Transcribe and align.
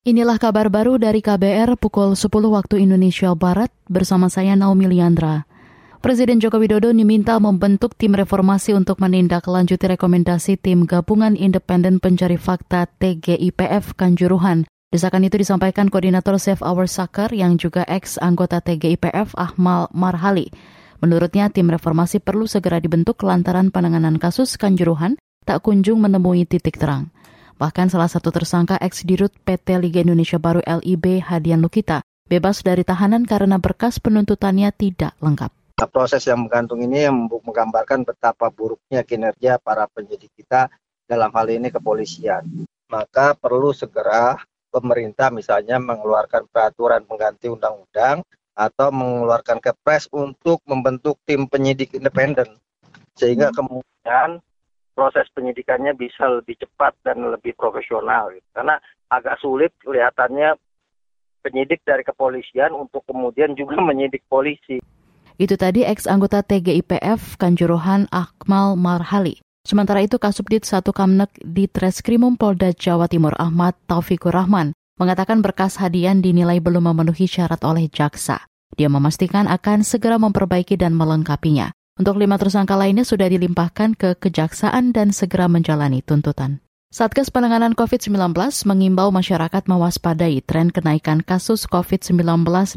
Inilah 0.00 0.40
kabar 0.40 0.72
baru 0.72 0.96
dari 0.96 1.20
KBR 1.20 1.76
pukul 1.76 2.16
10 2.16 2.32
waktu 2.32 2.80
Indonesia 2.80 3.36
Barat 3.36 3.68
bersama 3.84 4.32
saya 4.32 4.56
Naomi 4.56 4.88
Liandra. 4.88 5.44
Presiden 6.00 6.40
Joko 6.40 6.56
Widodo 6.56 6.88
diminta 6.88 7.36
membentuk 7.36 7.92
tim 8.00 8.16
reformasi 8.16 8.72
untuk 8.72 8.96
menindaklanjuti 8.96 9.84
rekomendasi 9.92 10.56
tim 10.56 10.88
gabungan 10.88 11.36
independen 11.36 12.00
pencari 12.00 12.40
fakta 12.40 12.88
TGIPF 12.96 13.92
Kanjuruhan. 13.92 14.64
Desakan 14.88 15.28
itu 15.28 15.36
disampaikan 15.36 15.92
Koordinator 15.92 16.40
Save 16.40 16.64
Our 16.64 16.88
Soccer 16.88 17.28
yang 17.36 17.60
juga 17.60 17.84
ex 17.84 18.16
anggota 18.16 18.64
TGIPF 18.64 19.36
Ahmal 19.36 19.92
Marhali. 19.92 20.48
Menurutnya 21.04 21.52
tim 21.52 21.68
reformasi 21.68 22.24
perlu 22.24 22.48
segera 22.48 22.80
dibentuk 22.80 23.20
lantaran 23.20 23.68
penanganan 23.68 24.16
kasus 24.16 24.56
Kanjuruhan 24.56 25.20
tak 25.44 25.60
kunjung 25.60 26.00
menemui 26.00 26.48
titik 26.48 26.80
terang. 26.80 27.12
Bahkan 27.60 27.92
salah 27.92 28.08
satu 28.08 28.32
tersangka 28.32 28.80
ex-dirut 28.80 29.28
PT 29.44 29.76
Liga 29.76 30.00
Indonesia 30.00 30.40
Baru 30.40 30.64
LIB 30.64 31.20
Hadian 31.20 31.60
Lukita 31.60 32.00
bebas 32.24 32.64
dari 32.64 32.88
tahanan 32.88 33.28
karena 33.28 33.60
berkas 33.60 34.00
penuntutannya 34.00 34.72
tidak 34.72 35.12
lengkap. 35.20 35.52
Nah, 35.76 35.88
proses 35.92 36.24
yang 36.24 36.48
menggantung 36.48 36.80
ini 36.80 37.04
yang 37.04 37.28
menggambarkan 37.28 38.08
betapa 38.08 38.48
buruknya 38.48 39.04
kinerja 39.04 39.60
para 39.60 39.84
penyidik 39.92 40.32
kita 40.32 40.72
dalam 41.04 41.28
hal 41.36 41.52
ini 41.52 41.68
kepolisian. 41.68 42.64
Maka 42.88 43.36
perlu 43.36 43.76
segera 43.76 44.40
pemerintah 44.72 45.28
misalnya 45.28 45.76
mengeluarkan 45.76 46.48
peraturan 46.48 47.04
pengganti 47.04 47.52
undang-undang 47.52 48.24
atau 48.56 48.88
mengeluarkan 48.88 49.60
kepres 49.60 50.08
untuk 50.08 50.64
membentuk 50.64 51.20
tim 51.28 51.44
penyidik 51.44 51.92
independen 51.92 52.56
sehingga 53.20 53.52
hmm. 53.52 53.56
kemudian 53.56 54.30
proses 54.92 55.26
penyidikannya 55.32 55.96
bisa 55.96 56.28
lebih 56.28 56.58
cepat 56.60 56.96
dan 57.06 57.22
lebih 57.24 57.56
profesional. 57.56 58.30
Gitu. 58.34 58.46
Karena 58.52 58.76
agak 59.10 59.38
sulit 59.40 59.72
kelihatannya 59.82 60.56
penyidik 61.40 61.80
dari 61.82 62.04
kepolisian 62.04 62.76
untuk 62.76 63.02
kemudian 63.08 63.56
juga 63.56 63.80
menyidik 63.88 64.24
polisi. 64.28 64.80
Itu 65.40 65.56
tadi 65.56 65.88
ex 65.88 66.04
anggota 66.04 66.44
TGIPF 66.44 67.40
Kanjuruhan 67.40 68.12
Akmal 68.12 68.76
Marhali. 68.76 69.40
Sementara 69.64 70.04
itu 70.04 70.16
Kasubdit 70.20 70.68
1 70.68 70.84
Kamnek 70.92 71.32
di 71.40 71.68
Treskrimum 71.68 72.36
Polda 72.36 72.72
Jawa 72.72 73.08
Timur 73.08 73.36
Ahmad 73.36 73.76
Taufikur 73.88 74.32
Rahman 74.32 74.72
mengatakan 75.00 75.40
berkas 75.40 75.80
hadian 75.80 76.20
dinilai 76.20 76.60
belum 76.60 76.92
memenuhi 76.92 77.24
syarat 77.24 77.64
oleh 77.64 77.88
jaksa. 77.88 78.44
Dia 78.76 78.92
memastikan 78.92 79.48
akan 79.48 79.80
segera 79.80 80.20
memperbaiki 80.20 80.76
dan 80.76 80.92
melengkapinya. 80.92 81.72
Untuk 81.98 82.20
lima 82.20 82.38
tersangka 82.38 82.78
lainnya 82.78 83.02
sudah 83.02 83.26
dilimpahkan 83.26 83.98
ke 83.98 84.14
kejaksaan 84.20 84.94
dan 84.94 85.10
segera 85.10 85.50
menjalani 85.50 86.04
tuntutan. 86.04 86.62
Satgas 86.90 87.30
Penanganan 87.30 87.78
COVID-19 87.78 88.34
mengimbau 88.66 89.14
masyarakat 89.14 89.62
mewaspadai 89.70 90.42
tren 90.42 90.74
kenaikan 90.74 91.22
kasus 91.22 91.70
COVID-19 91.70 92.18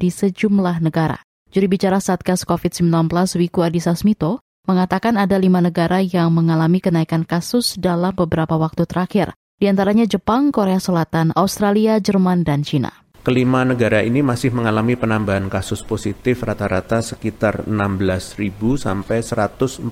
di 0.00 0.08
sejumlah 0.08 0.80
negara. 0.80 1.20
Juri 1.52 1.68
bicara 1.68 2.00
Satgas 2.00 2.48
COVID-19 2.48 2.88
Wiku 3.36 3.64
Adhisa 3.64 3.92
Smito 3.92 4.40
mengatakan 4.68 5.16
ada 5.16 5.36
lima 5.40 5.64
negara 5.64 6.04
yang 6.04 6.28
mengalami 6.32 6.80
kenaikan 6.80 7.24
kasus 7.24 7.76
dalam 7.80 8.12
beberapa 8.12 8.56
waktu 8.56 8.84
terakhir, 8.84 9.32
di 9.56 9.68
antaranya 9.68 10.04
Jepang, 10.04 10.52
Korea 10.52 10.76
Selatan, 10.76 11.32
Australia, 11.36 11.96
Jerman, 12.00 12.44
dan 12.44 12.64
China. 12.64 12.92
Kelima 13.26 13.66
negara 13.66 14.00
ini 14.00 14.22
masih 14.22 14.54
mengalami 14.54 14.94
penambahan 14.94 15.50
kasus 15.50 15.82
positif 15.82 16.46
rata-rata 16.46 17.02
sekitar 17.02 17.66
16.000 17.66 18.78
sampai 18.78 19.20
142.000 19.20 19.84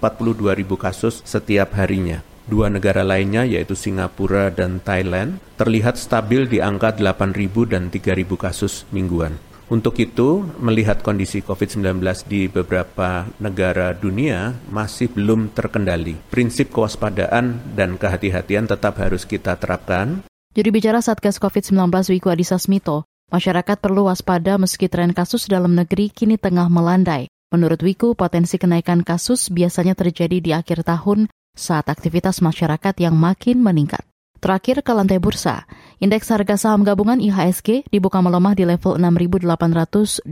kasus 0.79 1.21
setiap 1.27 1.75
harinya. 1.77 2.23
Dua 2.47 2.71
negara 2.71 3.03
lainnya 3.03 3.43
yaitu 3.43 3.75
Singapura 3.75 4.55
dan 4.55 4.79
Thailand 4.79 5.43
terlihat 5.59 5.99
stabil 5.99 6.47
di 6.47 6.63
angka 6.63 6.95
8.000 6.95 7.35
dan 7.67 7.91
3.000 7.91 8.39
kasus 8.39 8.87
mingguan. 8.95 9.35
Untuk 9.67 9.99
itu, 9.99 10.47
melihat 10.63 11.03
kondisi 11.03 11.43
COVID-19 11.43 11.99
di 12.31 12.47
beberapa 12.47 13.27
negara 13.43 13.91
dunia 13.99 14.55
masih 14.71 15.11
belum 15.11 15.51
terkendali. 15.51 16.15
Prinsip 16.31 16.71
kewaspadaan 16.71 17.75
dan 17.75 17.99
kehati-hatian 17.99 18.71
tetap 18.71 19.03
harus 19.03 19.27
kita 19.27 19.59
terapkan. 19.59 20.23
Juri 20.55 20.71
bicara 20.71 21.03
Satgas 21.03 21.43
COVID-19 21.43 21.83
Wiku 22.15 22.31
Adhisa 22.31 22.63
Smito 22.63 23.11
Masyarakat 23.27 23.83
perlu 23.83 24.07
waspada 24.07 24.55
meski 24.55 24.87
tren 24.87 25.11
kasus 25.11 25.51
dalam 25.51 25.75
negeri 25.75 26.15
kini 26.15 26.39
tengah 26.39 26.71
melandai. 26.71 27.27
Menurut 27.51 27.83
Wiku, 27.83 28.15
potensi 28.15 28.55
kenaikan 28.55 29.03
kasus 29.03 29.51
biasanya 29.51 29.99
terjadi 29.99 30.39
di 30.39 30.55
akhir 30.55 30.87
tahun 30.87 31.27
saat 31.59 31.91
aktivitas 31.91 32.39
masyarakat 32.39 32.95
yang 33.03 33.19
makin 33.19 33.67
meningkat. 33.67 34.07
Terakhir 34.39 34.87
ke 34.87 34.93
lantai 34.95 35.19
bursa, 35.19 35.67
indeks 35.99 36.31
harga 36.31 36.55
saham 36.55 36.87
gabungan 36.87 37.19
IHSG 37.19 37.91
dibuka 37.91 38.23
melemah 38.23 38.55
di 38.55 38.63
level 38.63 38.95
6.824 38.95 40.23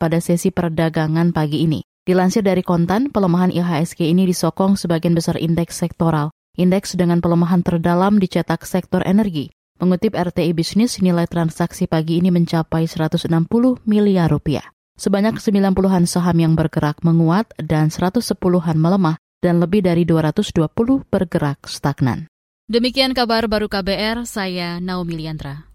pada 0.00 0.18
sesi 0.22 0.48
perdagangan 0.48 1.36
pagi 1.36 1.68
ini. 1.68 1.84
Dilansir 2.06 2.40
dari 2.40 2.64
kontan, 2.64 3.12
pelemahan 3.12 3.52
IHSG 3.52 4.08
ini 4.08 4.24
disokong 4.24 4.80
sebagian 4.80 5.12
besar 5.12 5.36
indeks 5.36 5.76
sektoral. 5.76 6.32
Indeks 6.56 6.96
dengan 6.96 7.20
pelemahan 7.20 7.60
terdalam 7.60 8.16
dicetak 8.16 8.64
sektor 8.64 9.04
energi, 9.04 9.52
Mengutip 9.76 10.16
RTI 10.16 10.56
Bisnis, 10.56 11.04
nilai 11.04 11.28
transaksi 11.28 11.84
pagi 11.84 12.16
ini 12.16 12.32
mencapai 12.32 12.88
160 12.88 13.28
miliar 13.84 14.32
rupiah. 14.32 14.64
Sebanyak 14.96 15.36
90-an 15.36 16.08
saham 16.08 16.36
yang 16.40 16.56
bergerak 16.56 17.04
menguat 17.04 17.52
dan 17.60 17.92
110-an 17.92 18.76
melemah 18.80 19.20
dan 19.44 19.60
lebih 19.60 19.84
dari 19.84 20.08
220 20.08 20.72
bergerak 21.12 21.68
stagnan. 21.68 22.24
Demikian 22.72 23.12
kabar 23.12 23.44
baru 23.46 23.68
KBR, 23.68 24.24
saya 24.24 24.80
Naomi 24.80 25.20
Liandra. 25.20 25.65